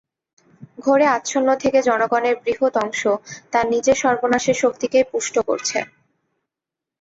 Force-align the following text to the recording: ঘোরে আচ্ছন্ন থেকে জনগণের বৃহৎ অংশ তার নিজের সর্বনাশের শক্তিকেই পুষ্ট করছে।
ঘোরে 0.79 1.07
আচ্ছন্ন 1.09 1.49
থেকে 1.55 1.79
জনগণের 1.81 2.35
বৃহৎ 2.43 2.73
অংশ 2.77 3.01
তার 3.51 3.65
নিজের 3.73 3.97
সর্বনাশের 3.97 4.57
শক্তিকেই 4.63 5.05
পুষ্ট 5.11 5.35
করছে। 5.47 5.77